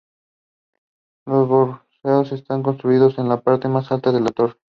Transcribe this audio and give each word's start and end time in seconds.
Los 1.27 1.47
balcones 1.47 2.31
están 2.31 2.63
construidos 2.63 3.19
en 3.19 3.29
la 3.29 3.39
parte 3.41 3.67
más 3.67 3.91
alta 3.91 4.11
de 4.11 4.21
la 4.21 4.31
torre. 4.31 4.55